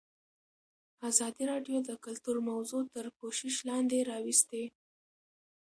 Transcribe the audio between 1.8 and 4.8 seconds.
د کلتور موضوع تر پوښښ لاندې راوستې.